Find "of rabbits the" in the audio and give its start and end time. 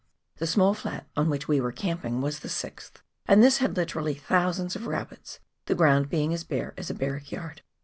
4.75-5.75